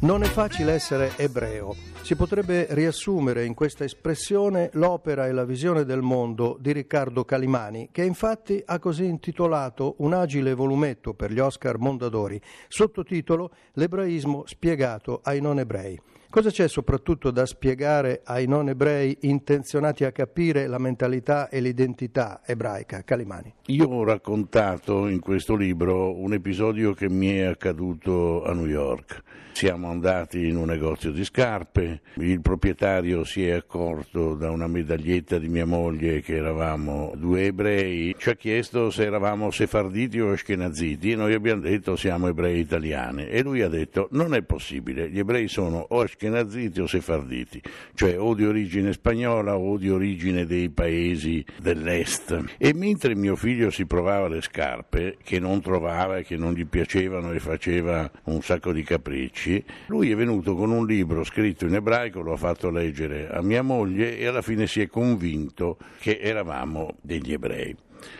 Non 0.00 0.22
è 0.22 0.26
facile 0.26 0.74
essere 0.74 1.10
ebreo. 1.16 1.74
Si 2.02 2.14
potrebbe 2.14 2.68
riassumere 2.70 3.44
in 3.44 3.54
questa 3.54 3.82
espressione 3.82 4.70
l'opera 4.74 5.26
e 5.26 5.32
la 5.32 5.44
visione 5.44 5.84
del 5.84 6.02
mondo 6.02 6.56
di 6.60 6.70
Riccardo 6.70 7.24
Calimani, 7.24 7.88
che 7.90 8.04
infatti 8.04 8.62
ha 8.64 8.78
così 8.78 9.06
intitolato 9.06 9.96
un 9.98 10.12
agile 10.14 10.54
volumetto 10.54 11.14
per 11.14 11.32
gli 11.32 11.40
Oscar 11.40 11.78
Mondadori, 11.78 12.40
sottotitolo 12.68 13.50
L'ebraismo 13.72 14.44
spiegato 14.46 15.18
ai 15.24 15.40
non 15.40 15.58
ebrei. 15.58 16.00
Cosa 16.30 16.50
c'è 16.50 16.68
soprattutto 16.68 17.30
da 17.30 17.46
spiegare 17.46 18.20
ai 18.22 18.46
non 18.46 18.68
ebrei 18.68 19.16
intenzionati 19.22 20.04
a 20.04 20.12
capire 20.12 20.66
la 20.66 20.76
mentalità 20.76 21.48
e 21.48 21.58
l'identità 21.58 22.42
ebraica? 22.44 23.02
Calimani. 23.02 23.54
Io 23.68 23.86
ho 23.86 24.04
raccontato 24.04 25.06
in 25.06 25.20
questo 25.20 25.56
libro 25.56 26.14
un 26.14 26.34
episodio 26.34 26.92
che 26.92 27.08
mi 27.08 27.30
è 27.30 27.44
accaduto 27.44 28.44
a 28.44 28.52
New 28.52 28.66
York. 28.66 29.22
Siamo 29.52 29.88
andati 29.88 30.46
in 30.46 30.56
un 30.56 30.66
negozio 30.66 31.10
di 31.10 31.24
scarpe, 31.24 32.02
il 32.16 32.40
proprietario 32.40 33.24
si 33.24 33.44
è 33.44 33.52
accorto 33.52 34.34
da 34.34 34.50
una 34.50 34.68
medaglietta 34.68 35.36
di 35.38 35.48
mia 35.48 35.66
moglie 35.66 36.20
che 36.20 36.36
eravamo 36.36 37.12
due 37.16 37.46
ebrei, 37.46 38.14
ci 38.16 38.28
ha 38.28 38.36
chiesto 38.36 38.90
se 38.90 39.04
eravamo 39.04 39.50
sefarditi 39.50 40.20
o 40.20 40.30
ashkenaziti 40.30 41.10
e 41.10 41.16
noi 41.16 41.34
abbiamo 41.34 41.62
detto 41.62 41.96
siamo 41.96 42.28
ebrei 42.28 42.60
italiani 42.60 43.26
e 43.26 43.42
lui 43.42 43.62
ha 43.62 43.68
detto 43.68 44.06
non 44.12 44.32
è 44.34 44.42
possibile, 44.42 45.10
gli 45.10 45.18
ebrei 45.18 45.48
sono 45.48 45.84
o 45.88 46.02
ashkenaziti 46.02 46.17
o 46.26 46.86
sefarditi, 46.86 47.62
cioè 47.94 48.18
o 48.18 48.34
di 48.34 48.44
origine 48.44 48.92
spagnola 48.92 49.56
o 49.56 49.76
di 49.76 49.90
origine 49.90 50.46
dei 50.46 50.70
paesi 50.70 51.44
dell'est. 51.60 52.56
E 52.58 52.74
mentre 52.74 53.14
mio 53.14 53.36
figlio 53.36 53.70
si 53.70 53.86
provava 53.86 54.28
le 54.28 54.40
scarpe 54.40 55.16
che 55.22 55.38
non 55.38 55.60
trovava 55.60 56.18
e 56.18 56.24
che 56.24 56.36
non 56.36 56.54
gli 56.54 56.66
piacevano 56.66 57.32
e 57.32 57.38
faceva 57.38 58.10
un 58.24 58.42
sacco 58.42 58.72
di 58.72 58.82
capricci, 58.82 59.64
lui 59.86 60.10
è 60.10 60.16
venuto 60.16 60.54
con 60.54 60.70
un 60.70 60.86
libro 60.86 61.24
scritto 61.24 61.66
in 61.66 61.74
ebraico, 61.74 62.20
lo 62.20 62.32
ha 62.32 62.36
fatto 62.36 62.70
leggere 62.70 63.28
a 63.28 63.42
mia 63.42 63.62
moglie 63.62 64.18
e 64.18 64.26
alla 64.26 64.42
fine 64.42 64.66
si 64.66 64.80
è 64.80 64.86
convinto 64.88 65.78
che 66.00 66.18
eravamo 66.20 66.96
degli 67.00 67.32
ebrei. 67.32 67.76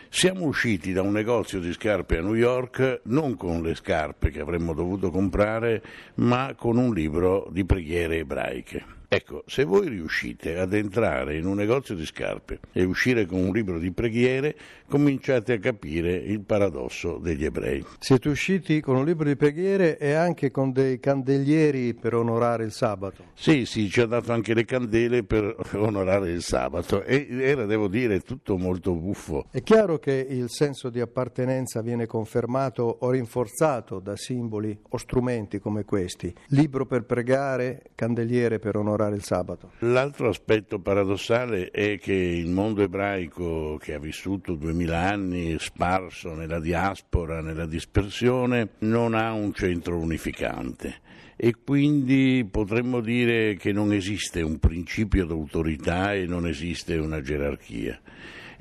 Siamo 0.09 0.45
usciti 0.45 0.91
da 0.93 1.01
un 1.01 1.11
negozio 1.11 1.59
di 1.59 1.71
scarpe 1.71 2.17
a 2.17 2.21
New 2.21 2.35
York 2.35 3.01
non 3.03 3.35
con 3.35 3.61
le 3.61 3.75
scarpe 3.75 4.29
che 4.29 4.39
avremmo 4.39 4.73
dovuto 4.73 5.11
comprare, 5.11 5.81
ma 6.15 6.53
con 6.57 6.77
un 6.77 6.93
libro 6.93 7.47
di 7.51 7.63
preghiere 7.65 8.17
ebraiche. 8.17 8.98
Ecco, 9.11 9.41
se 9.47 9.63
voi 9.63 9.89
riuscite 9.89 10.59
ad 10.59 10.71
entrare 10.71 11.35
in 11.35 11.47
un 11.47 11.55
negozio 11.55 11.95
di 11.95 12.05
scarpe 12.05 12.59
e 12.71 12.83
uscire 12.83 13.25
con 13.25 13.39
un 13.39 13.51
libro 13.51 13.79
di 13.79 13.89
preghiere, 13.89 14.55
cominciate 14.87 15.53
a 15.53 15.57
capire 15.57 16.13
il 16.13 16.41
paradosso 16.41 17.17
degli 17.17 17.43
ebrei. 17.43 17.83
Siete 17.97 18.29
usciti 18.29 18.79
con 18.81 18.97
un 18.97 19.05
libro 19.05 19.27
di 19.27 19.35
preghiere 19.35 19.97
e 19.97 20.13
anche 20.13 20.51
con 20.51 20.71
dei 20.71 20.99
candelieri 20.99 21.95
per 21.95 22.13
onorare 22.13 22.65
il 22.65 22.71
sabato. 22.71 23.23
Sì, 23.33 23.65
sì, 23.65 23.89
ci 23.89 23.99
ha 24.01 24.05
dato 24.05 24.31
anche 24.31 24.53
le 24.53 24.63
candele 24.63 25.23
per 25.23 25.55
onorare 25.73 26.29
il 26.29 26.43
sabato 26.43 27.01
e 27.01 27.25
era, 27.31 27.65
devo 27.65 27.87
dire, 27.87 28.19
tutto 28.19 28.59
molto 28.59 28.93
buffo. 28.93 29.47
È 29.49 29.63
chiaro 29.63 29.97
che 29.97 30.23
il 30.29 30.51
senso 30.51 30.91
di 30.91 30.99
appartenenza 30.99 31.81
viene 31.81 32.05
confermato 32.05 32.97
o 32.99 33.09
rinforzato 33.09 33.97
da 33.97 34.15
simboli 34.15 34.79
o 34.87 34.97
strumenti 34.97 35.57
come 35.57 35.83
questi. 35.83 36.31
Libro 36.49 36.85
per 36.85 37.05
pregare, 37.05 37.85
candeliere 37.95 38.59
per 38.59 38.75
onorare 38.75 38.97
il 39.07 39.23
sabato. 39.23 39.71
L'altro 39.79 40.29
aspetto 40.29 40.79
paradossale 40.79 41.69
è 41.71 41.97
che 41.97 42.13
il 42.13 42.49
mondo 42.49 42.81
ebraico 42.81 43.77
che 43.77 43.93
ha 43.93 43.99
vissuto 43.99 44.55
duemila 44.55 44.99
anni 45.09 45.57
sparso 45.59 46.33
nella 46.33 46.59
diaspora, 46.59 47.41
nella 47.41 47.65
dispersione, 47.65 48.69
non 48.79 49.13
ha 49.13 49.31
un 49.31 49.53
centro 49.53 49.97
unificante 49.97 51.07
e 51.41 51.55
quindi 51.63 52.45
potremmo 52.49 52.99
dire 52.99 53.55
che 53.55 53.71
non 53.71 53.93
esiste 53.93 54.41
un 54.41 54.59
principio 54.59 55.25
d'autorità 55.25 56.13
e 56.13 56.25
non 56.25 56.45
esiste 56.45 56.97
una 56.97 57.21
gerarchia 57.21 57.97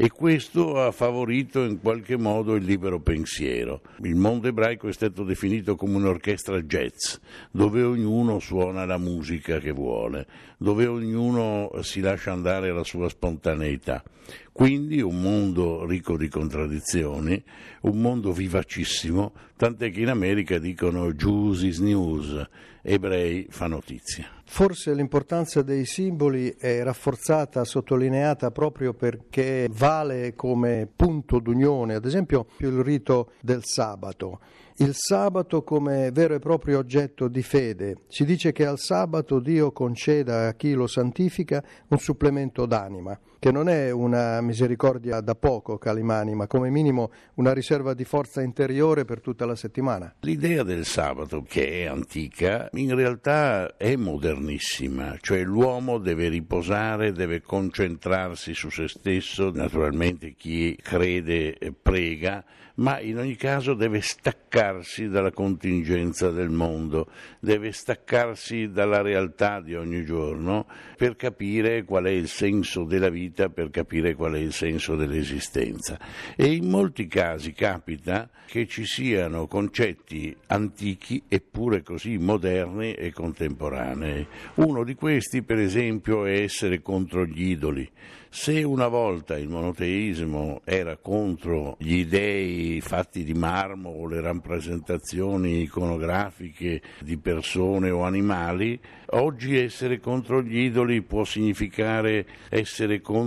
e 0.00 0.12
questo 0.12 0.80
ha 0.80 0.92
favorito 0.92 1.64
in 1.64 1.80
qualche 1.80 2.16
modo 2.16 2.54
il 2.54 2.62
libero 2.62 3.00
pensiero. 3.00 3.80
Il 4.04 4.14
mondo 4.14 4.46
ebraico 4.46 4.86
è 4.86 4.92
stato 4.92 5.24
definito 5.24 5.74
come 5.74 5.96
un'orchestra 5.96 6.60
jazz, 6.60 7.16
dove 7.50 7.82
ognuno 7.82 8.38
suona 8.38 8.84
la 8.84 8.96
musica 8.96 9.58
che 9.58 9.72
vuole, 9.72 10.24
dove 10.56 10.86
ognuno 10.86 11.72
si 11.80 11.98
lascia 11.98 12.30
andare 12.30 12.68
alla 12.68 12.84
sua 12.84 13.08
spontaneità. 13.08 14.04
Quindi 14.52 15.00
un 15.00 15.20
mondo 15.20 15.84
ricco 15.84 16.16
di 16.16 16.28
contraddizioni, 16.28 17.42
un 17.80 18.00
mondo 18.00 18.30
vivacissimo, 18.30 19.32
tant'è 19.58 19.90
che 19.90 20.00
in 20.00 20.08
America 20.08 20.58
dicono 20.58 21.12
Jews 21.12 21.62
is 21.62 21.80
news, 21.80 22.48
ebrei 22.80 23.48
fa 23.50 23.66
notizia. 23.66 24.30
Forse 24.44 24.94
l'importanza 24.94 25.62
dei 25.62 25.84
simboli 25.84 26.54
è 26.56 26.82
rafforzata, 26.84 27.64
sottolineata 27.64 28.52
proprio 28.52 28.94
perché 28.94 29.68
vale 29.70 30.34
come 30.36 30.88
punto 30.94 31.40
d'unione, 31.40 31.94
ad 31.94 32.04
esempio 32.04 32.46
il 32.58 32.78
rito 32.82 33.32
del 33.42 33.62
sabato. 33.64 34.38
Il 34.76 34.94
sabato 34.94 35.64
come 35.64 36.12
vero 36.12 36.34
e 36.34 36.38
proprio 36.38 36.78
oggetto 36.78 37.26
di 37.26 37.42
fede. 37.42 38.02
Si 38.06 38.24
dice 38.24 38.52
che 38.52 38.64
al 38.64 38.78
sabato 38.78 39.40
Dio 39.40 39.72
conceda 39.72 40.46
a 40.46 40.54
chi 40.54 40.72
lo 40.72 40.86
santifica 40.86 41.60
un 41.88 41.98
supplemento 41.98 42.64
d'anima, 42.64 43.18
che 43.38 43.52
non 43.52 43.68
è 43.68 43.90
una 43.90 44.40
misericordia 44.40 45.20
da 45.20 45.34
poco, 45.34 45.78
Calimani, 45.78 46.34
ma 46.34 46.46
come 46.46 46.70
minimo 46.70 47.10
una 47.34 47.52
riserva 47.52 47.94
di 47.94 48.04
forza 48.04 48.42
interiore 48.42 49.04
per 49.04 49.20
tutta 49.20 49.46
la 49.46 49.54
settimana. 49.54 50.14
L'idea 50.20 50.62
del 50.62 50.84
sabato, 50.84 51.42
che 51.42 51.82
è 51.82 51.84
antica, 51.84 52.68
in 52.72 52.94
realtà 52.94 53.76
è 53.76 53.96
modernissima, 53.96 55.16
cioè 55.20 55.42
l'uomo 55.42 55.98
deve 55.98 56.28
riposare, 56.28 57.12
deve 57.12 57.40
concentrarsi 57.42 58.54
su 58.54 58.70
se 58.70 58.88
stesso, 58.88 59.50
naturalmente 59.52 60.34
chi 60.34 60.76
crede 60.80 61.56
prega, 61.80 62.44
ma 62.78 63.00
in 63.00 63.18
ogni 63.18 63.34
caso 63.36 63.74
deve 63.74 64.00
staccarsi 64.00 65.08
dalla 65.08 65.32
contingenza 65.32 66.30
del 66.30 66.50
mondo, 66.50 67.10
deve 67.40 67.72
staccarsi 67.72 68.70
dalla 68.70 69.02
realtà 69.02 69.60
di 69.60 69.74
ogni 69.74 70.04
giorno 70.04 70.66
per 70.96 71.16
capire 71.16 71.84
qual 71.84 72.04
è 72.04 72.10
il 72.10 72.28
senso 72.28 72.84
della 72.84 73.08
vita, 73.08 73.26
per 73.30 73.70
capire 73.70 74.14
qual 74.14 74.34
è 74.34 74.38
il 74.38 74.52
senso 74.52 74.96
dell'esistenza. 74.96 75.98
E 76.36 76.52
in 76.52 76.68
molti 76.68 77.06
casi 77.06 77.52
capita 77.52 78.28
che 78.46 78.66
ci 78.66 78.84
siano 78.84 79.46
concetti 79.46 80.34
antichi 80.46 81.22
eppure 81.28 81.82
così 81.82 82.16
moderni 82.16 82.94
e 82.94 83.12
contemporanei. 83.12 84.26
Uno 84.54 84.84
di 84.84 84.94
questi, 84.94 85.42
per 85.42 85.58
esempio, 85.58 86.24
è 86.24 86.40
essere 86.40 86.80
contro 86.80 87.24
gli 87.24 87.50
idoli. 87.50 87.88
Se 88.30 88.62
una 88.62 88.88
volta 88.88 89.38
il 89.38 89.48
monoteismo 89.48 90.60
era 90.64 90.98
contro 90.98 91.76
gli 91.78 92.04
dei 92.04 92.78
fatti 92.82 93.24
di 93.24 93.32
marmo 93.32 93.88
o 93.88 94.06
le 94.06 94.20
rappresentazioni 94.20 95.62
iconografiche 95.62 96.82
di 97.00 97.16
persone 97.16 97.88
o 97.88 98.02
animali, 98.02 98.78
oggi 99.12 99.56
essere 99.56 99.98
contro 99.98 100.42
gli 100.42 100.58
idoli 100.58 101.00
può 101.00 101.24
significare 101.24 102.26
essere 102.50 103.00
contro 103.00 103.17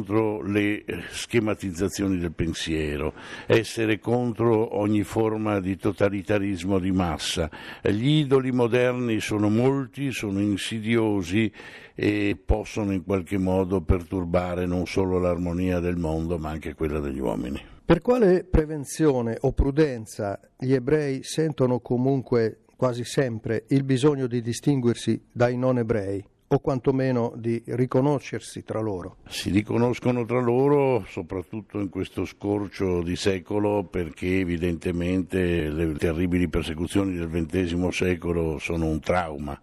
le 0.43 0.83
schematizzazioni 1.09 2.17
del 2.17 2.31
pensiero, 2.31 3.13
essere 3.45 3.99
contro 3.99 4.77
ogni 4.77 5.03
forma 5.03 5.59
di 5.59 5.75
totalitarismo 5.75 6.79
di 6.79 6.91
massa. 6.91 7.49
Gli 7.81 8.19
idoli 8.19 8.51
moderni 8.51 9.19
sono 9.19 9.49
molti, 9.49 10.11
sono 10.11 10.39
insidiosi 10.39 11.51
e 11.93 12.37
possono 12.43 12.93
in 12.93 13.03
qualche 13.03 13.37
modo 13.37 13.81
perturbare 13.81 14.65
non 14.65 14.85
solo 14.87 15.19
l'armonia 15.19 15.79
del 15.79 15.97
mondo 15.97 16.37
ma 16.37 16.49
anche 16.49 16.73
quella 16.73 16.99
degli 16.99 17.19
uomini. 17.19 17.61
Per 17.83 18.01
quale 18.01 18.45
prevenzione 18.45 19.37
o 19.41 19.51
prudenza 19.51 20.39
gli 20.57 20.73
ebrei 20.73 21.23
sentono 21.23 21.79
comunque 21.79 22.59
quasi 22.77 23.03
sempre 23.03 23.65
il 23.67 23.83
bisogno 23.83 24.27
di 24.27 24.41
distinguersi 24.41 25.21
dai 25.31 25.57
non 25.57 25.77
ebrei? 25.77 26.25
O 26.53 26.59
quantomeno 26.59 27.33
di 27.35 27.61
riconoscersi 27.65 28.63
tra 28.63 28.81
loro. 28.81 29.17
Si 29.27 29.49
riconoscono 29.49 30.25
tra 30.25 30.41
loro 30.41 31.05
soprattutto 31.07 31.79
in 31.79 31.89
questo 31.89 32.25
scorcio 32.25 33.01
di 33.01 33.15
secolo 33.15 33.83
perché 33.83 34.39
evidentemente 34.39 35.69
le 35.69 35.93
terribili 35.93 36.49
persecuzioni 36.49 37.15
del 37.15 37.29
XX 37.29 37.87
secolo 37.87 38.57
sono 38.59 38.87
un 38.87 38.99
trauma 38.99 39.59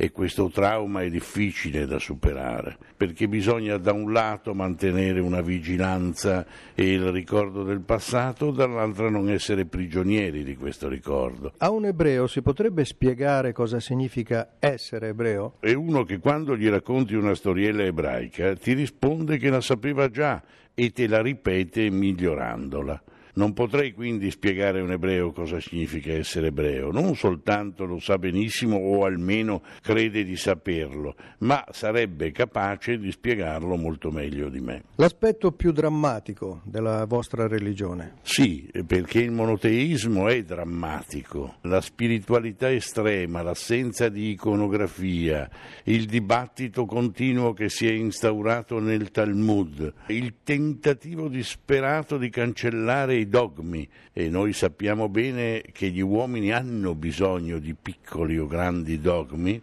e 0.00 0.12
questo 0.12 0.48
trauma 0.48 1.02
è 1.02 1.10
difficile 1.10 1.84
da 1.84 1.98
superare, 1.98 2.78
perché 2.96 3.26
bisogna 3.26 3.78
da 3.78 3.92
un 3.92 4.12
lato 4.12 4.54
mantenere 4.54 5.18
una 5.18 5.40
vigilanza 5.40 6.46
e 6.72 6.92
il 6.92 7.10
ricordo 7.10 7.64
del 7.64 7.80
passato, 7.80 8.52
dall'altro 8.52 9.10
non 9.10 9.28
essere 9.28 9.64
prigionieri 9.64 10.44
di 10.44 10.54
questo 10.54 10.88
ricordo. 10.88 11.52
A 11.58 11.70
un 11.70 11.84
ebreo 11.84 12.28
si 12.28 12.42
potrebbe 12.42 12.84
spiegare 12.84 13.52
cosa 13.52 13.80
significa 13.80 14.50
essere 14.60 15.08
ebreo? 15.08 15.56
È 15.58 15.72
uno 15.72 16.04
che 16.04 16.20
quando 16.20 16.56
gli 16.56 16.68
racconti 16.68 17.16
una 17.16 17.34
storiella 17.34 17.82
ebraica 17.82 18.54
ti 18.54 18.74
risponde 18.74 19.36
che 19.36 19.50
la 19.50 19.60
sapeva 19.60 20.08
già 20.08 20.40
e 20.74 20.92
te 20.92 21.08
la 21.08 21.20
ripete 21.20 21.90
migliorandola. 21.90 23.02
Non 23.38 23.52
potrei 23.52 23.92
quindi 23.92 24.32
spiegare 24.32 24.80
a 24.80 24.82
un 24.82 24.90
ebreo 24.90 25.30
cosa 25.30 25.60
significa 25.60 26.12
essere 26.12 26.48
ebreo, 26.48 26.90
non 26.90 27.14
soltanto 27.14 27.84
lo 27.84 28.00
sa 28.00 28.18
benissimo 28.18 28.76
o 28.76 29.04
almeno 29.04 29.62
crede 29.80 30.24
di 30.24 30.34
saperlo, 30.34 31.14
ma 31.38 31.64
sarebbe 31.70 32.32
capace 32.32 32.98
di 32.98 33.12
spiegarlo 33.12 33.76
molto 33.76 34.10
meglio 34.10 34.48
di 34.48 34.58
me. 34.58 34.82
L'aspetto 34.96 35.52
più 35.52 35.70
drammatico 35.70 36.62
della 36.64 37.04
vostra 37.04 37.46
religione? 37.46 38.14
Sì, 38.22 38.68
perché 38.84 39.20
il 39.20 39.30
monoteismo 39.30 40.26
è 40.26 40.42
drammatico, 40.42 41.58
la 41.60 41.80
spiritualità 41.80 42.68
estrema, 42.72 43.42
l'assenza 43.42 44.08
di 44.08 44.30
iconografia, 44.30 45.48
il 45.84 46.06
dibattito 46.06 46.86
continuo 46.86 47.52
che 47.52 47.68
si 47.68 47.86
è 47.86 47.92
instaurato 47.92 48.80
nel 48.80 49.12
Talmud, 49.12 49.92
il 50.08 50.38
tentativo 50.42 51.28
disperato 51.28 52.18
di 52.18 52.30
cancellare 52.30 53.14
i 53.14 53.26
dogmi 53.28 53.88
e 54.12 54.28
noi 54.28 54.52
sappiamo 54.52 55.08
bene 55.08 55.62
che 55.72 55.90
gli 55.90 56.00
uomini 56.00 56.52
hanno 56.52 56.94
bisogno 56.94 57.58
di 57.58 57.74
piccoli 57.74 58.38
o 58.38 58.46
grandi 58.46 59.00
dogmi, 59.00 59.60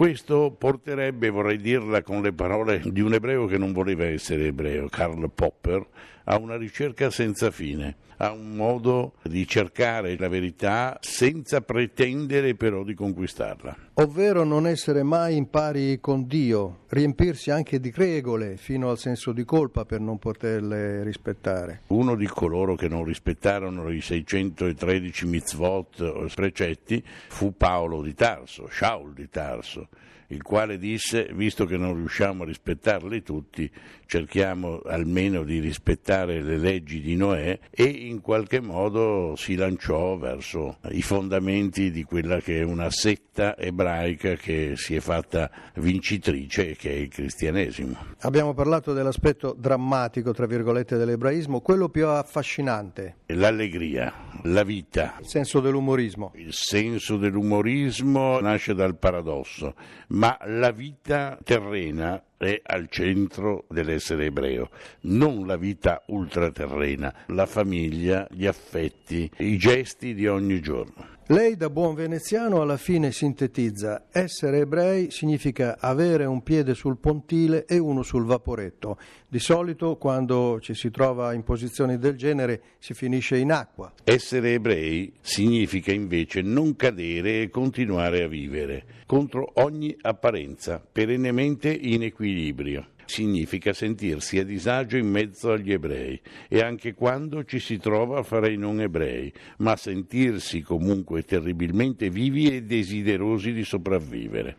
questo 0.00 0.56
porterebbe, 0.56 1.28
vorrei 1.28 1.58
dirla 1.58 2.00
con 2.00 2.22
le 2.22 2.32
parole 2.32 2.80
di 2.86 3.02
un 3.02 3.12
ebreo 3.12 3.44
che 3.44 3.58
non 3.58 3.74
voleva 3.74 4.06
essere 4.06 4.46
ebreo, 4.46 4.88
Karl 4.88 5.30
Popper, 5.30 5.86
a 6.24 6.38
una 6.38 6.56
ricerca 6.56 7.10
senza 7.10 7.50
fine, 7.50 7.96
a 8.16 8.32
un 8.32 8.54
modo 8.54 9.16
di 9.22 9.46
cercare 9.46 10.16
la 10.16 10.28
verità 10.28 10.96
senza 11.02 11.60
pretendere 11.60 12.54
però 12.54 12.82
di 12.82 12.94
conquistarla. 12.94 13.76
Ovvero 13.94 14.42
non 14.44 14.66
essere 14.66 15.02
mai 15.02 15.36
in 15.36 15.50
pari 15.50 16.00
con 16.00 16.26
Dio, 16.26 16.84
riempirsi 16.88 17.50
anche 17.50 17.78
di 17.78 17.92
regole 17.94 18.56
fino 18.56 18.88
al 18.88 18.96
senso 18.96 19.32
di 19.32 19.44
colpa 19.44 19.84
per 19.84 20.00
non 20.00 20.18
poterle 20.18 21.02
rispettare. 21.02 21.82
Uno 21.88 22.14
di 22.14 22.26
coloro 22.26 22.74
che 22.74 22.88
non 22.88 23.04
rispettarono 23.04 23.90
i 23.90 24.00
613 24.00 25.26
mitzvot 25.26 26.00
o 26.00 26.26
precetti 26.34 27.04
fu 27.28 27.54
Paolo 27.54 28.00
di 28.00 28.14
Tarso, 28.14 28.66
Shaul 28.70 29.12
di 29.12 29.28
Tarso 29.28 29.88
il 30.28 30.42
quale 30.42 30.78
disse, 30.78 31.28
visto 31.32 31.64
che 31.64 31.76
non 31.76 31.94
riusciamo 31.94 32.44
a 32.44 32.46
rispettarli 32.46 33.22
tutti, 33.22 33.70
cerchiamo 34.10 34.80
almeno 34.86 35.44
di 35.44 35.60
rispettare 35.60 36.42
le 36.42 36.58
leggi 36.58 37.00
di 37.00 37.14
Noè 37.14 37.60
e 37.70 37.84
in 37.84 38.20
qualche 38.20 38.60
modo 38.60 39.34
si 39.36 39.54
lanciò 39.54 40.16
verso 40.16 40.78
i 40.90 41.00
fondamenti 41.00 41.92
di 41.92 42.02
quella 42.02 42.40
che 42.40 42.58
è 42.58 42.64
una 42.64 42.90
setta 42.90 43.56
ebraica 43.56 44.34
che 44.34 44.72
si 44.74 44.96
è 44.96 45.00
fatta 45.00 45.48
vincitrice, 45.76 46.74
che 46.74 46.90
è 46.90 46.94
il 46.94 47.08
cristianesimo. 47.08 47.96
Abbiamo 48.22 48.52
parlato 48.52 48.92
dell'aspetto 48.92 49.54
drammatico, 49.56 50.32
tra 50.32 50.46
virgolette, 50.46 50.96
dell'ebraismo, 50.96 51.60
quello 51.60 51.88
più 51.88 52.08
affascinante. 52.08 53.18
L'allegria, 53.26 54.12
la 54.42 54.64
vita. 54.64 55.18
Il 55.20 55.28
senso 55.28 55.60
dell'umorismo. 55.60 56.32
Il 56.34 56.52
senso 56.52 57.16
dell'umorismo 57.16 58.40
nasce 58.40 58.74
dal 58.74 58.96
paradosso 58.96 59.74
ma 60.10 60.36
la 60.46 60.70
vita 60.70 61.38
terrena 61.42 62.20
è 62.46 62.58
al 62.64 62.88
centro 62.88 63.66
dell'essere 63.68 64.24
ebreo, 64.26 64.70
non 65.02 65.46
la 65.46 65.56
vita 65.56 66.02
ultraterrena, 66.06 67.14
la 67.26 67.44
famiglia, 67.44 68.26
gli 68.30 68.46
affetti, 68.46 69.30
i 69.38 69.58
gesti 69.58 70.14
di 70.14 70.26
ogni 70.26 70.60
giorno. 70.60 71.18
Lei 71.30 71.56
da 71.56 71.70
buon 71.70 71.94
veneziano 71.94 72.60
alla 72.60 72.76
fine 72.76 73.12
sintetizza 73.12 74.06
essere 74.10 74.58
ebrei 74.62 75.12
significa 75.12 75.76
avere 75.78 76.24
un 76.24 76.42
piede 76.42 76.74
sul 76.74 76.96
pontile 76.96 77.66
e 77.66 77.78
uno 77.78 78.02
sul 78.02 78.24
vaporetto. 78.24 78.98
Di 79.28 79.38
solito 79.38 79.94
quando 79.94 80.58
ci 80.60 80.74
si 80.74 80.90
trova 80.90 81.32
in 81.32 81.44
posizioni 81.44 81.98
del 81.98 82.16
genere 82.16 82.60
si 82.80 82.94
finisce 82.94 83.36
in 83.36 83.52
acqua. 83.52 83.92
Essere 84.02 84.54
ebrei 84.54 85.12
significa 85.20 85.92
invece 85.92 86.42
non 86.42 86.74
cadere 86.74 87.42
e 87.42 87.48
continuare 87.48 88.24
a 88.24 88.26
vivere 88.26 88.82
contro 89.06 89.52
ogni 89.62 89.96
apparenza, 90.00 90.82
perennemente 90.84 91.72
in 91.72 92.02
equilibrio 92.02 92.88
significa 93.10 93.72
sentirsi 93.72 94.38
a 94.38 94.44
disagio 94.44 94.96
in 94.96 95.08
mezzo 95.08 95.50
agli 95.50 95.72
ebrei 95.72 96.18
e 96.48 96.60
anche 96.60 96.94
quando 96.94 97.44
ci 97.44 97.58
si 97.58 97.76
trova 97.78 98.22
fra 98.22 98.48
i 98.48 98.56
non 98.56 98.80
ebrei, 98.80 99.32
ma 99.58 99.74
sentirsi 99.74 100.62
comunque 100.62 101.24
terribilmente 101.24 102.08
vivi 102.08 102.54
e 102.54 102.62
desiderosi 102.62 103.52
di 103.52 103.64
sopravvivere. 103.64 104.56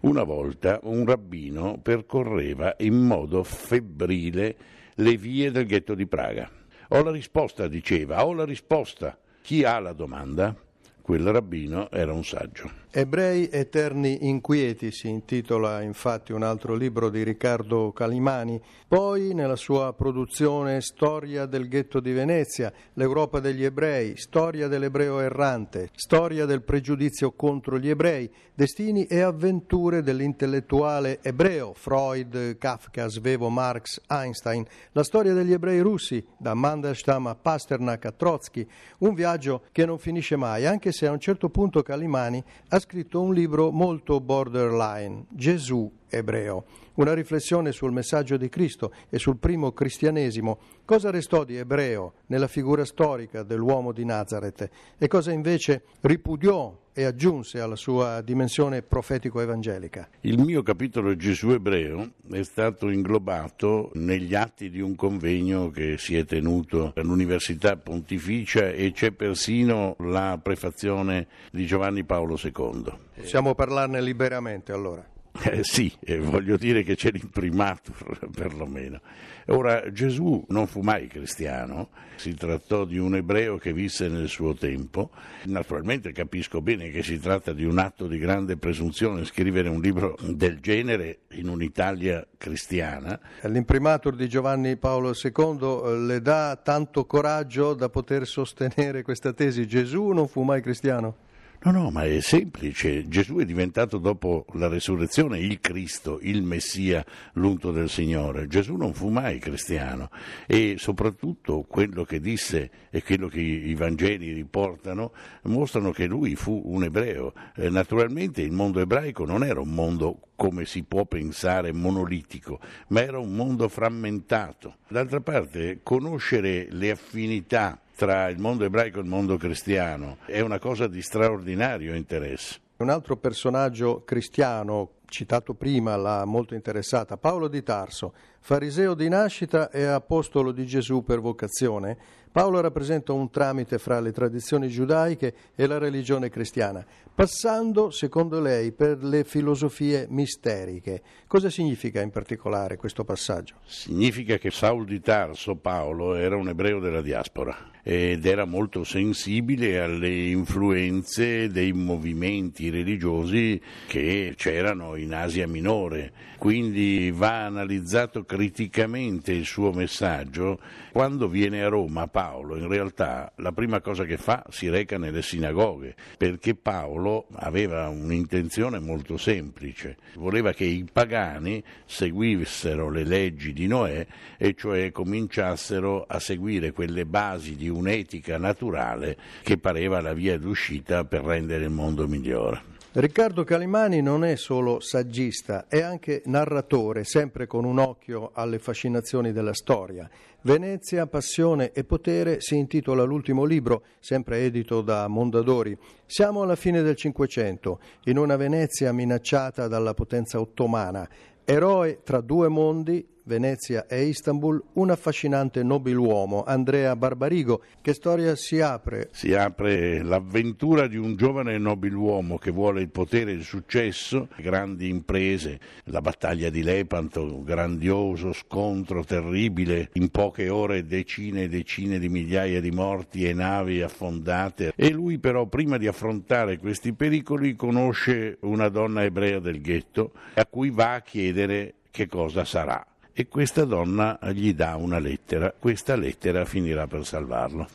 Una 0.00 0.22
volta 0.22 0.80
un 0.84 1.04
rabbino 1.04 1.78
percorreva 1.82 2.74
in 2.78 2.94
modo 2.94 3.44
febbrile 3.44 4.56
le 4.94 5.16
vie 5.18 5.50
del 5.50 5.66
ghetto 5.66 5.94
di 5.94 6.06
Praga. 6.06 6.50
Ho 6.88 7.02
la 7.02 7.10
risposta, 7.10 7.68
diceva, 7.68 8.24
ho 8.24 8.32
la 8.32 8.46
risposta. 8.46 9.18
Chi 9.42 9.62
ha 9.62 9.78
la 9.78 9.92
domanda? 9.92 10.56
Quel 11.02 11.26
rabbino 11.30 11.90
era 11.90 12.14
un 12.14 12.24
saggio. 12.24 12.70
Ebrei 12.92 13.48
eterni 13.52 14.26
inquieti 14.26 14.90
si 14.90 15.08
intitola 15.08 15.80
infatti 15.80 16.32
un 16.32 16.42
altro 16.42 16.74
libro 16.74 17.08
di 17.08 17.22
Riccardo 17.22 17.92
Calimani, 17.92 18.60
poi 18.88 19.32
nella 19.32 19.54
sua 19.54 19.92
produzione 19.92 20.80
Storia 20.80 21.46
del 21.46 21.68
ghetto 21.68 22.00
di 22.00 22.10
Venezia, 22.10 22.72
l'Europa 22.94 23.38
degli 23.38 23.62
ebrei, 23.62 24.16
Storia 24.16 24.66
dell'ebreo 24.66 25.20
errante, 25.20 25.90
Storia 25.94 26.46
del 26.46 26.64
pregiudizio 26.64 27.30
contro 27.30 27.78
gli 27.78 27.88
ebrei, 27.88 28.28
Destini 28.52 29.04
e 29.04 29.20
avventure 29.20 30.02
dell'intellettuale 30.02 31.20
ebreo, 31.22 31.72
Freud, 31.74 32.58
Kafka, 32.58 33.06
Svevo, 33.06 33.50
Marx, 33.50 34.00
Einstein, 34.08 34.66
la 34.92 35.04
storia 35.04 35.32
degli 35.32 35.52
ebrei 35.52 35.78
russi, 35.78 36.22
da 36.36 36.54
Mandelstam 36.54 37.28
a 37.28 37.36
Pasternak 37.36 38.04
a 38.06 38.10
Trotsky, 38.10 38.66
un 38.98 39.14
viaggio 39.14 39.62
che 39.70 39.86
non 39.86 39.98
finisce 39.98 40.34
mai, 40.34 40.66
anche 40.66 40.90
se 40.90 41.06
a 41.06 41.12
un 41.12 41.20
certo 41.20 41.50
punto 41.50 41.82
Calimani 41.82 42.42
ha 42.68 42.78
scritto 42.80 43.20
un 43.20 43.32
libro 43.32 43.70
molto 43.70 44.20
borderline, 44.20 45.26
Gesù 45.28 45.98
ebreo, 46.10 46.64
una 46.94 47.14
riflessione 47.14 47.72
sul 47.72 47.92
messaggio 47.92 48.36
di 48.36 48.48
Cristo 48.48 48.92
e 49.08 49.18
sul 49.18 49.38
primo 49.38 49.72
cristianesimo, 49.72 50.58
cosa 50.84 51.10
restò 51.10 51.44
di 51.44 51.56
ebreo 51.56 52.14
nella 52.26 52.48
figura 52.48 52.84
storica 52.84 53.42
dell'uomo 53.42 53.92
di 53.92 54.04
Nazareth 54.04 54.68
e 54.98 55.08
cosa 55.08 55.32
invece 55.32 55.84
ripudiò 56.00 56.76
e 56.92 57.04
aggiunse 57.04 57.60
alla 57.60 57.76
sua 57.76 58.20
dimensione 58.20 58.82
profetico-evangelica. 58.82 60.08
Il 60.20 60.38
mio 60.38 60.62
capitolo 60.62 61.16
Gesù 61.16 61.50
ebreo 61.50 62.12
è 62.30 62.42
stato 62.42 62.90
inglobato 62.90 63.90
negli 63.94 64.34
atti 64.34 64.70
di 64.70 64.80
un 64.80 64.96
convegno 64.96 65.70
che 65.70 65.96
si 65.98 66.16
è 66.16 66.24
tenuto 66.24 66.92
all'Università 66.96 67.76
Pontificia 67.76 68.68
e 68.70 68.92
c'è 68.92 69.12
persino 69.12 69.96
la 70.00 70.38
prefazione 70.42 71.28
di 71.52 71.64
Giovanni 71.64 72.04
Paolo 72.04 72.36
II. 72.42 72.92
Possiamo 73.14 73.54
parlarne 73.54 74.02
liberamente 74.02 74.72
allora. 74.72 75.06
Eh, 75.42 75.60
sì, 75.62 75.90
eh, 76.00 76.18
voglio 76.18 76.58
dire 76.58 76.82
che 76.82 76.96
c'è 76.96 77.10
l'imprimatur 77.10 78.28
perlomeno. 78.30 79.00
Ora, 79.46 79.90
Gesù 79.90 80.44
non 80.48 80.66
fu 80.66 80.80
mai 80.80 81.06
cristiano, 81.06 81.88
si 82.16 82.34
trattò 82.34 82.84
di 82.84 82.98
un 82.98 83.16
ebreo 83.16 83.56
che 83.56 83.72
visse 83.72 84.08
nel 84.08 84.28
suo 84.28 84.54
tempo. 84.54 85.10
Naturalmente 85.44 86.12
capisco 86.12 86.60
bene 86.60 86.90
che 86.90 87.02
si 87.02 87.18
tratta 87.18 87.54
di 87.54 87.64
un 87.64 87.78
atto 87.78 88.06
di 88.06 88.18
grande 88.18 88.58
presunzione 88.58 89.24
scrivere 89.24 89.70
un 89.70 89.80
libro 89.80 90.14
del 90.20 90.60
genere 90.60 91.20
in 91.30 91.48
un'Italia 91.48 92.26
cristiana. 92.36 93.18
L'imprimatur 93.42 94.14
di 94.16 94.28
Giovanni 94.28 94.76
Paolo 94.76 95.12
II 95.14 95.58
eh, 95.62 95.96
le 95.96 96.20
dà 96.20 96.60
tanto 96.62 97.06
coraggio 97.06 97.72
da 97.72 97.88
poter 97.88 98.26
sostenere 98.26 99.02
questa 99.02 99.32
tesi. 99.32 99.66
Gesù 99.66 100.08
non 100.08 100.28
fu 100.28 100.42
mai 100.42 100.60
cristiano? 100.60 101.28
No, 101.62 101.72
no, 101.72 101.90
ma 101.90 102.04
è 102.04 102.20
semplice. 102.20 103.06
Gesù 103.06 103.36
è 103.36 103.44
diventato 103.44 103.98
dopo 103.98 104.46
la 104.54 104.66
resurrezione 104.66 105.40
il 105.40 105.60
Cristo, 105.60 106.18
il 106.22 106.42
Messia, 106.42 107.04
l'unto 107.34 107.70
del 107.70 107.90
Signore. 107.90 108.46
Gesù 108.46 108.76
non 108.76 108.94
fu 108.94 109.08
mai 109.08 109.38
cristiano 109.38 110.08
e 110.46 110.76
soprattutto 110.78 111.66
quello 111.68 112.04
che 112.04 112.18
disse 112.18 112.70
e 112.88 113.02
quello 113.02 113.28
che 113.28 113.42
i 113.42 113.74
Vangeli 113.74 114.32
riportano 114.32 115.12
mostrano 115.42 115.90
che 115.90 116.06
lui 116.06 116.34
fu 116.34 116.62
un 116.64 116.84
ebreo. 116.84 117.34
Eh, 117.54 117.68
naturalmente 117.68 118.40
il 118.40 118.52
mondo 118.52 118.80
ebraico 118.80 119.26
non 119.26 119.44
era 119.44 119.60
un 119.60 119.74
mondo 119.74 120.18
come 120.36 120.64
si 120.64 120.82
può 120.84 121.04
pensare 121.04 121.74
monolitico, 121.74 122.58
ma 122.88 123.02
era 123.02 123.18
un 123.18 123.34
mondo 123.34 123.68
frammentato. 123.68 124.76
D'altra 124.88 125.20
parte, 125.20 125.80
conoscere 125.82 126.68
le 126.70 126.92
affinità 126.92 127.78
tra 128.00 128.30
il 128.30 128.38
mondo 128.38 128.64
ebraico 128.64 128.96
e 128.96 129.02
il 129.02 129.06
mondo 129.06 129.36
cristiano 129.36 130.16
è 130.24 130.40
una 130.40 130.58
cosa 130.58 130.86
di 130.86 131.02
straordinario 131.02 131.94
interesse. 131.94 132.58
Un 132.78 132.88
altro 132.88 133.18
personaggio 133.18 134.04
cristiano 134.06 134.92
citato 135.04 135.52
prima, 135.52 135.96
l'ha 135.96 136.24
molto 136.24 136.54
interessata, 136.54 137.18
Paolo 137.18 137.46
di 137.46 137.62
Tarso, 137.62 138.14
fariseo 138.40 138.94
di 138.94 139.06
nascita 139.10 139.68
e 139.68 139.84
apostolo 139.84 140.50
di 140.50 140.64
Gesù 140.64 141.04
per 141.04 141.20
vocazione, 141.20 141.98
Paolo 142.32 142.60
rappresenta 142.60 143.12
un 143.12 143.28
tramite 143.28 143.78
fra 143.78 143.98
le 143.98 144.12
tradizioni 144.12 144.68
giudaiche 144.68 145.34
e 145.56 145.66
la 145.66 145.78
religione 145.78 146.28
cristiana, 146.28 146.86
passando, 147.12 147.90
secondo 147.90 148.40
lei, 148.40 148.70
per 148.70 149.02
le 149.02 149.24
filosofie 149.24 150.06
misteriche. 150.08 151.02
Cosa 151.26 151.50
significa 151.50 152.00
in 152.00 152.10
particolare 152.10 152.76
questo 152.76 153.02
passaggio? 153.02 153.56
Significa 153.66 154.38
che 154.38 154.52
Saul 154.52 154.84
di 154.84 155.00
Tarso, 155.00 155.56
Paolo, 155.56 156.14
era 156.14 156.36
un 156.36 156.48
ebreo 156.48 156.78
della 156.78 157.02
diaspora 157.02 157.70
ed 157.82 158.26
era 158.26 158.44
molto 158.44 158.84
sensibile 158.84 159.80
alle 159.80 160.28
influenze 160.28 161.48
dei 161.48 161.72
movimenti 161.72 162.68
religiosi 162.68 163.60
che 163.86 164.34
c'erano 164.36 164.96
in 164.96 165.14
Asia 165.14 165.48
Minore. 165.48 166.12
Quindi 166.38 167.10
va 167.10 167.44
analizzato 167.44 168.24
criticamente 168.24 169.32
il 169.32 169.44
suo 169.44 169.72
messaggio. 169.72 170.60
Quando 170.92 171.28
viene 171.28 171.62
a 171.62 171.68
Roma 171.68 172.06
Paolo, 172.20 172.58
in 172.58 172.68
realtà 172.68 173.32
la 173.36 173.50
prima 173.50 173.80
cosa 173.80 174.04
che 174.04 174.18
fa 174.18 174.44
si 174.50 174.68
reca 174.68 174.98
nelle 174.98 175.22
sinagoghe, 175.22 175.94
perché 176.18 176.54
Paolo 176.54 177.28
aveva 177.32 177.88
un'intenzione 177.88 178.78
molto 178.78 179.16
semplice, 179.16 179.96
voleva 180.16 180.52
che 180.52 180.64
i 180.64 180.86
pagani 180.92 181.64
seguissero 181.86 182.90
le 182.90 183.04
leggi 183.04 183.54
di 183.54 183.66
Noè 183.66 184.06
e 184.36 184.54
cioè 184.54 184.92
cominciassero 184.92 186.04
a 186.06 186.18
seguire 186.18 186.72
quelle 186.72 187.06
basi 187.06 187.56
di 187.56 187.70
un'etica 187.70 188.36
naturale 188.36 189.16
che 189.42 189.56
pareva 189.56 190.02
la 190.02 190.12
via 190.12 190.36
d'uscita 190.36 191.06
per 191.06 191.22
rendere 191.24 191.64
il 191.64 191.70
mondo 191.70 192.06
migliore. 192.06 192.79
Riccardo 192.92 193.44
Calimani 193.44 194.02
non 194.02 194.24
è 194.24 194.34
solo 194.34 194.80
saggista, 194.80 195.66
è 195.68 195.80
anche 195.80 196.22
narratore, 196.24 197.04
sempre 197.04 197.46
con 197.46 197.64
un 197.64 197.78
occhio 197.78 198.32
alle 198.34 198.58
fascinazioni 198.58 199.30
della 199.30 199.54
storia. 199.54 200.10
Venezia, 200.40 201.06
passione 201.06 201.70
e 201.70 201.84
potere 201.84 202.40
si 202.40 202.56
intitola 202.56 203.04
l'ultimo 203.04 203.44
libro, 203.44 203.84
sempre 204.00 204.38
edito 204.38 204.80
da 204.80 205.06
Mondadori. 205.06 205.78
Siamo 206.04 206.42
alla 206.42 206.56
fine 206.56 206.82
del 206.82 206.96
Cinquecento, 206.96 207.78
in 208.06 208.18
una 208.18 208.34
Venezia 208.34 208.92
minacciata 208.92 209.68
dalla 209.68 209.94
potenza 209.94 210.40
ottomana. 210.40 211.08
Eroe 211.44 212.00
tra 212.02 212.20
due 212.20 212.48
mondi, 212.48 213.06
Venezia 213.24 213.86
e 213.86 214.04
Istanbul, 214.04 214.62
un 214.74 214.90
affascinante 214.90 215.62
nobiluomo, 215.62 216.44
Andrea 216.44 216.96
Barbarigo. 216.96 217.62
Che 217.80 217.92
storia 217.92 218.34
si 218.36 218.60
apre? 218.60 219.08
Si 219.12 219.34
apre 219.34 220.02
l'avventura 220.02 220.86
di 220.86 220.96
un 220.96 221.16
giovane 221.16 221.58
nobiluomo 221.58 222.38
che 222.38 222.50
vuole 222.50 222.80
il 222.80 222.90
potere 222.90 223.30
e 223.30 223.34
il 223.34 223.44
successo, 223.44 224.28
grandi 224.38 224.88
imprese, 224.88 225.60
la 225.84 226.00
battaglia 226.00 226.50
di 226.50 226.62
Lepanto, 226.62 227.42
grandioso 227.42 228.32
scontro 228.32 229.04
terribile, 229.04 229.90
in 229.94 230.08
poche 230.10 230.48
ore 230.48 230.84
decine 230.86 231.42
e 231.42 231.48
decine 231.48 231.98
di 231.98 232.08
migliaia 232.08 232.60
di 232.60 232.70
morti 232.70 233.24
e 233.24 233.32
navi 233.32 233.82
affondate. 233.82 234.72
E 234.74 234.90
lui 234.90 235.18
però 235.18 235.46
prima 235.46 235.76
di 235.76 235.86
affrontare 235.86 236.58
questi 236.58 236.92
pericoli 236.92 237.54
conosce 237.54 238.38
una 238.40 238.68
donna 238.68 239.02
ebrea 239.02 239.38
del 239.38 239.60
ghetto 239.60 240.12
a 240.34 240.46
cui 240.46 240.70
va 240.70 240.94
a 240.94 241.02
chiedere 241.02 241.74
che 241.90 242.06
cosa 242.06 242.44
sarà 242.44 242.84
e 243.12 243.28
questa 243.28 243.64
donna 243.64 244.18
gli 244.32 244.54
dà 244.54 244.76
una 244.76 244.98
lettera. 244.98 245.52
Questa 245.58 245.96
lettera 245.96 246.44
finirà 246.44 246.86
per 246.86 247.04
salvarlo. 247.04 247.68